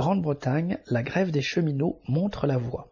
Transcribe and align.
Grande-Bretagne, 0.00 0.78
la 0.88 1.02
grève 1.02 1.30
des 1.30 1.42
cheminots 1.42 2.00
montre 2.08 2.46
la 2.46 2.56
voie. 2.56 2.88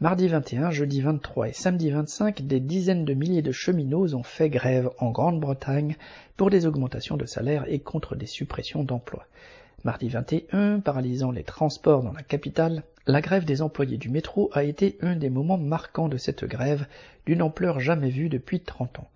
Mardi 0.00 0.26
21, 0.26 0.72
jeudi 0.72 1.00
23 1.00 1.50
et 1.50 1.52
samedi 1.52 1.90
25, 1.90 2.42
des 2.48 2.58
dizaines 2.58 3.04
de 3.04 3.14
milliers 3.14 3.42
de 3.42 3.52
cheminots 3.52 4.12
ont 4.12 4.24
fait 4.24 4.50
grève 4.50 4.90
en 4.98 5.12
Grande-Bretagne 5.12 5.94
pour 6.36 6.50
des 6.50 6.66
augmentations 6.66 7.16
de 7.16 7.26
salaire 7.26 7.64
et 7.68 7.78
contre 7.78 8.16
des 8.16 8.26
suppressions 8.26 8.82
d'emplois. 8.82 9.24
Mardi 9.84 10.08
21, 10.08 10.80
paralysant 10.80 11.30
les 11.30 11.44
transports 11.44 12.02
dans 12.02 12.12
la 12.12 12.24
capitale, 12.24 12.82
la 13.06 13.20
grève 13.20 13.44
des 13.44 13.62
employés 13.62 13.96
du 13.96 14.08
métro 14.08 14.50
a 14.52 14.64
été 14.64 14.98
un 15.02 15.14
des 15.14 15.30
moments 15.30 15.58
marquants 15.58 16.08
de 16.08 16.16
cette 16.16 16.44
grève, 16.44 16.86
d'une 17.24 17.40
ampleur 17.40 17.78
jamais 17.78 18.10
vue 18.10 18.28
depuis 18.28 18.58
30 18.58 18.98
ans. 18.98 19.08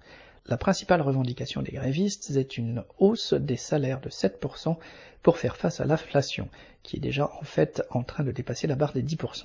La 0.47 0.57
principale 0.57 1.03
revendication 1.03 1.63
des 1.63 1.73
grévistes 1.73 2.31
est 2.37 2.57
une 2.57 2.85
hausse 2.99 3.35
des 3.35 3.57
salaires 3.57 4.01
de 4.01 4.09
7% 4.09 4.77
pour 5.23 5.39
faire 5.39 5.57
face 5.57 5.81
à 5.81 5.85
l'inflation, 5.85 6.49
qui 6.83 6.97
est 6.97 7.01
déjà 7.01 7.31
en 7.41 7.45
fait 7.45 7.83
en 7.91 8.03
train 8.03 8.25
de 8.25 8.33
dépasser 8.33 8.67
la 8.67 8.75
barre 8.75 8.93
des 8.93 9.03
10%. 9.03 9.45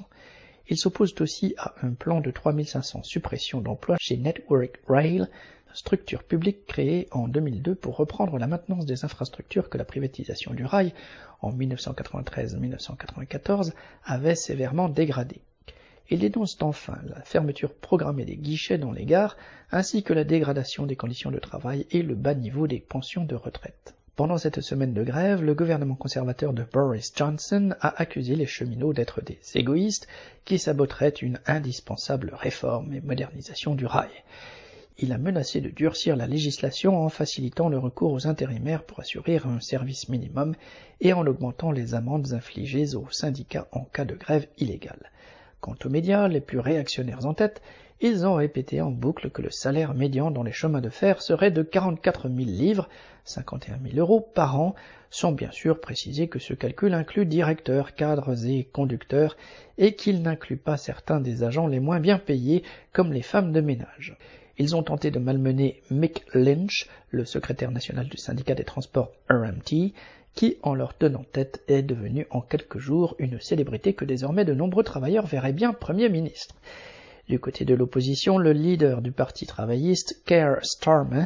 Ils 0.68 0.78
s'opposent 0.78 1.14
aussi 1.20 1.54
à 1.58 1.76
un 1.84 1.92
plan 1.92 2.22
de 2.22 2.32
3500 2.32 3.04
suppressions 3.04 3.62
d'emplois 3.62 3.98
chez 4.00 4.18
Network 4.18 4.82
Rail, 4.88 5.28
structure 5.74 6.24
publique 6.24 6.66
créée 6.66 7.08
en 7.12 7.28
2002 7.28 7.76
pour 7.76 7.98
reprendre 7.98 8.40
la 8.40 8.48
maintenance 8.48 8.86
des 8.86 9.06
infrastructures 9.06 9.70
que 9.70 9.78
la 9.78 9.86
privatisation 9.86 10.54
du 10.54 10.66
rail 10.66 10.94
en 11.42 11.52
1993-1994 11.52 13.74
avait 14.06 14.36
sévèrement 14.36 14.90
dégradées. 14.90 15.42
Ils 16.10 16.20
dénoncent 16.20 16.62
enfin 16.62 17.00
la 17.08 17.22
fermeture 17.22 17.74
programmée 17.74 18.26
des 18.26 18.38
guichets 18.38 18.78
dans 18.78 18.92
les 18.92 19.06
gares, 19.06 19.38
ainsi 19.72 20.04
que 20.04 20.14
la 20.14 20.24
dégradation 20.24 20.86
des 20.86 20.96
conditions 20.96 21.32
de 21.32 21.40
travail 21.40 21.88
et 21.92 22.04
le 22.04 22.14
bas 22.14 22.36
niveau 22.36 22.68
des 22.68 22.80
pensions 22.80 23.26
de 23.26 23.36
retraite. 23.36 23.96
Pendant 24.16 24.38
cette 24.38 24.62
semaine 24.62 24.94
de 24.94 25.04
grève, 25.04 25.44
le 25.44 25.56
gouvernement 25.56 25.96
conservateur 25.96 26.54
de 26.54 26.64
Boris 26.64 27.12
Johnson 27.16 27.76
a 27.82 28.02
accusé 28.02 28.36
les 28.36 28.46
cheminots 28.46 28.94
d'être 28.94 29.22
des 29.22 29.40
égoïstes 29.56 30.08
qui 30.46 30.58
saboteraient 30.58 31.10
une 31.10 31.40
indispensable 31.48 32.32
réforme 32.34 32.94
et 32.94 33.02
modernisation 33.02 33.76
du 33.76 33.86
rail. 33.86 34.12
Il 34.98 35.12
a 35.12 35.18
menacé 35.18 35.60
de 35.60 35.70
durcir 35.70 36.16
la 36.16 36.28
législation 36.28 36.98
en 36.98 37.10
facilitant 37.10 37.68
le 37.68 37.78
recours 37.78 38.14
aux 38.14 38.28
intérimaires 38.28 38.84
pour 38.84 39.02
assurer 39.02 39.42
un 39.44 39.60
service 39.60 40.08
minimum 40.08 40.56
et 41.02 41.12
en 41.12 41.28
augmentant 41.28 41.72
les 41.72 41.94
amendes 41.94 42.32
infligées 42.32 42.96
aux 42.96 43.10
syndicats 43.12 43.68
en 43.74 43.84
cas 43.84 44.06
de 44.06 44.16
grève 44.16 44.48
illégale. 44.58 45.12
Quant 45.66 45.76
aux 45.84 45.90
médias, 45.90 46.28
les 46.28 46.42
plus 46.42 46.60
réactionnaires 46.60 47.26
en 47.26 47.34
tête, 47.34 47.60
ils 48.00 48.28
ont 48.28 48.36
répété 48.36 48.82
en 48.82 48.92
boucle 48.92 49.32
que 49.32 49.42
le 49.42 49.50
salaire 49.50 49.96
médian 49.96 50.30
dans 50.30 50.44
les 50.44 50.52
chemins 50.52 50.80
de 50.80 50.90
fer 50.92 51.24
serait 51.24 51.50
de 51.50 51.64
44 51.64 52.30
000 52.30 52.38
livres, 52.38 52.88
51 53.24 53.80
000 53.84 53.98
euros 53.98 54.22
par 54.22 54.62
an, 54.62 54.76
sans 55.10 55.32
bien 55.32 55.50
sûr 55.50 55.82
préciser 55.82 56.28
que 56.28 56.38
ce 56.38 56.54
calcul 56.54 56.94
inclut 56.94 57.26
directeurs, 57.26 57.96
cadres 57.96 58.46
et 58.46 58.66
conducteurs, 58.66 59.38
et 59.80 59.96
qu'il 59.96 60.22
n'inclut 60.22 60.58
pas 60.58 60.78
certains 60.78 61.20
des 61.20 61.42
agents 61.42 61.66
les 61.66 61.80
moins 61.80 62.00
bien 62.00 62.20
payés, 62.20 62.62
comme 62.94 63.12
les 63.12 63.24
femmes 63.24 63.52
de 63.52 63.62
ménage. 63.62 64.20
Ils 64.60 64.76
ont 64.76 64.84
tenté 64.84 65.10
de 65.10 65.18
malmener 65.18 65.82
Mick 65.90 66.26
Lynch, 66.36 66.88
le 67.10 67.26
secrétaire 67.26 67.72
national 67.72 68.08
du 68.08 68.18
syndicat 68.18 68.54
des 68.54 68.66
transports 68.66 69.14
RMT, 69.32 69.96
qui, 70.36 70.58
en 70.62 70.76
leur 70.76 70.98
tenant 70.98 71.26
tête, 71.32 71.64
est 71.68 71.82
devenu 71.82 72.28
en 72.30 72.42
quelques 72.42 72.78
jours 72.78 73.16
une 73.20 73.40
célébrité 73.40 73.94
que 73.94 74.06
désormais 74.06 74.46
de 74.46 74.54
nombreux 74.54 74.84
travailleurs 74.84 75.26
verraient 75.26 75.54
bien 75.54 75.74
Premier 75.74 76.10
ministre. 76.10 76.56
Du 77.28 77.40
côté 77.40 77.66
de 77.66 77.74
l'opposition, 77.74 78.38
le 78.38 78.52
leader 78.52 79.02
du 79.02 79.12
parti 79.12 79.48
travailliste, 79.48 80.22
Keir 80.26 80.58
Starmer, 80.62 81.26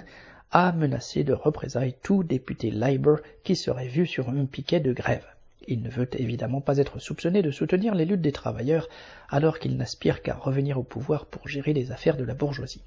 a 0.51 0.71
menacé 0.71 1.23
de 1.23 1.33
représailles 1.33 1.95
tout 2.01 2.23
député 2.23 2.71
Labour 2.71 3.17
qui 3.43 3.55
serait 3.55 3.87
vu 3.87 4.07
sur 4.07 4.29
un 4.29 4.45
piquet 4.45 4.79
de 4.79 4.93
grève. 4.93 5.25
Il 5.67 5.81
ne 5.81 5.89
veut 5.89 6.09
évidemment 6.13 6.61
pas 6.61 6.77
être 6.77 6.99
soupçonné 6.99 7.41
de 7.41 7.51
soutenir 7.51 7.93
les 7.93 8.05
luttes 8.05 8.21
des 8.21 8.31
travailleurs, 8.31 8.87
alors 9.29 9.59
qu'il 9.59 9.77
n'aspire 9.77 10.21
qu'à 10.21 10.35
revenir 10.35 10.79
au 10.79 10.83
pouvoir 10.83 11.25
pour 11.25 11.47
gérer 11.47 11.73
les 11.73 11.91
affaires 11.91 12.17
de 12.17 12.23
la 12.23 12.33
bourgeoisie. 12.33 12.81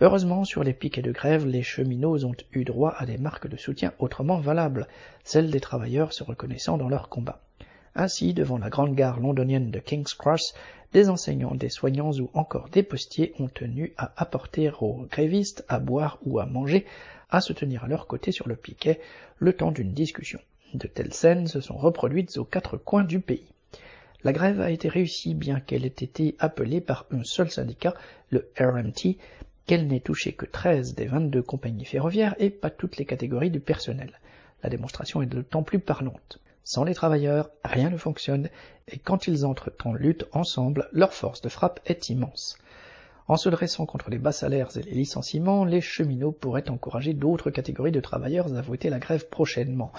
Heureusement, 0.00 0.44
sur 0.44 0.62
les 0.62 0.74
piquets 0.74 1.02
de 1.02 1.10
grève, 1.10 1.44
les 1.44 1.64
cheminots 1.64 2.24
ont 2.24 2.34
eu 2.52 2.64
droit 2.64 2.94
à 2.96 3.04
des 3.04 3.18
marques 3.18 3.48
de 3.48 3.56
soutien 3.56 3.92
autrement 3.98 4.38
valables, 4.38 4.86
celles 5.24 5.50
des 5.50 5.58
travailleurs 5.58 6.12
se 6.12 6.22
reconnaissant 6.22 6.78
dans 6.78 6.88
leur 6.88 7.08
combat. 7.08 7.40
Ainsi, 7.96 8.32
devant 8.32 8.58
la 8.58 8.70
grande 8.70 8.94
gare 8.94 9.18
londonienne 9.18 9.72
de 9.72 9.80
King's 9.80 10.14
Cross, 10.14 10.54
des 10.92 11.08
enseignants, 11.08 11.56
des 11.56 11.68
soignants 11.68 12.12
ou 12.12 12.30
encore 12.32 12.68
des 12.68 12.84
postiers 12.84 13.34
ont 13.40 13.48
tenu 13.48 13.92
à 13.96 14.12
apporter 14.16 14.70
aux 14.80 15.04
grévistes 15.10 15.64
à 15.68 15.80
boire 15.80 16.18
ou 16.24 16.38
à 16.38 16.46
manger, 16.46 16.86
à 17.28 17.40
se 17.40 17.52
tenir 17.52 17.82
à 17.82 17.88
leur 17.88 18.06
côté 18.06 18.30
sur 18.30 18.48
le 18.48 18.54
piquet, 18.54 19.00
le 19.38 19.52
temps 19.52 19.72
d'une 19.72 19.92
discussion. 19.92 20.38
De 20.74 20.86
telles 20.86 21.12
scènes 21.12 21.48
se 21.48 21.60
sont 21.60 21.76
reproduites 21.76 22.38
aux 22.38 22.44
quatre 22.44 22.76
coins 22.76 23.04
du 23.04 23.18
pays. 23.18 23.52
La 24.22 24.32
grève 24.32 24.60
a 24.60 24.70
été 24.70 24.88
réussie 24.88 25.34
bien 25.34 25.60
qu'elle 25.60 25.84
ait 25.84 25.88
été 25.88 26.36
appelée 26.38 26.80
par 26.80 27.06
un 27.10 27.24
seul 27.24 27.50
syndicat, 27.50 27.94
le 28.30 28.48
RMT, 28.58 29.16
qu'elle 29.68 29.86
n'ait 29.86 30.00
touché 30.00 30.32
que 30.32 30.46
13 30.46 30.94
des 30.94 31.04
22 31.04 31.42
compagnies 31.42 31.84
ferroviaires 31.84 32.34
et 32.38 32.48
pas 32.48 32.70
toutes 32.70 32.96
les 32.96 33.04
catégories 33.04 33.50
du 33.50 33.60
personnel. 33.60 34.18
La 34.62 34.70
démonstration 34.70 35.20
est 35.20 35.26
d'autant 35.26 35.62
plus 35.62 35.78
parlante. 35.78 36.40
Sans 36.64 36.84
les 36.84 36.94
travailleurs, 36.94 37.50
rien 37.66 37.90
ne 37.90 37.98
fonctionne, 37.98 38.48
et 38.88 38.96
quand 38.98 39.26
ils 39.26 39.44
entrent 39.44 39.70
en 39.84 39.92
lutte 39.92 40.26
ensemble, 40.32 40.88
leur 40.92 41.12
force 41.12 41.42
de 41.42 41.50
frappe 41.50 41.80
est 41.84 42.08
immense. 42.08 42.56
En 43.26 43.36
se 43.36 43.50
dressant 43.50 43.84
contre 43.84 44.08
les 44.08 44.16
bas 44.16 44.32
salaires 44.32 44.74
et 44.74 44.82
les 44.82 44.92
licenciements, 44.92 45.66
les 45.66 45.82
cheminots 45.82 46.32
pourraient 46.32 46.70
encourager 46.70 47.12
d'autres 47.12 47.50
catégories 47.50 47.92
de 47.92 48.00
travailleurs 48.00 48.56
à 48.56 48.62
voter 48.62 48.88
la 48.88 48.98
grève 48.98 49.28
prochainement, 49.28 49.92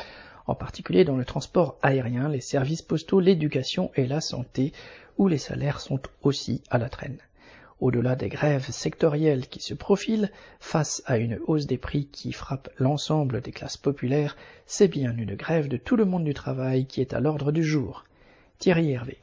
en 0.47 0.55
particulier 0.55 1.05
dans 1.05 1.15
le 1.15 1.25
transport 1.25 1.77
aérien, 1.83 2.27
les 2.27 2.41
services 2.41 2.81
postaux, 2.81 3.19
l'éducation 3.19 3.91
et 3.93 4.07
la 4.07 4.19
santé, 4.19 4.73
où 5.19 5.27
les 5.27 5.37
salaires 5.37 5.79
sont 5.79 6.01
aussi 6.23 6.63
à 6.71 6.79
la 6.79 6.89
traîne. 6.89 7.19
Au-delà 7.79 8.15
des 8.15 8.27
grèves 8.27 8.69
sectorielles 8.71 9.47
qui 9.47 9.61
se 9.61 9.73
profilent, 9.73 10.31
face 10.59 11.01
à 11.05 11.17
une 11.17 11.39
hausse 11.47 11.65
des 11.65 11.77
prix 11.77 12.07
qui 12.07 12.33
frappe 12.33 12.69
l'ensemble 12.77 13.41
des 13.41 13.51
classes 13.51 13.77
populaires, 13.77 14.35
c'est 14.65 14.89
bien 14.89 15.15
une 15.15 15.35
grève 15.35 15.69
de 15.69 15.77
tout 15.77 15.95
le 15.95 16.05
monde 16.05 16.25
du 16.25 16.33
travail 16.33 16.85
qui 16.85 16.99
est 16.99 17.13
à 17.13 17.21
l'ordre 17.21 17.51
du 17.51 17.63
jour. 17.63 18.03
Thierry 18.57 18.91
Hervé. 18.91 19.17